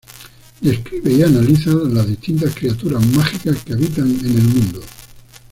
[0.61, 4.81] Describe y analiza las distintas criaturas mágicas que habitan en el mundo.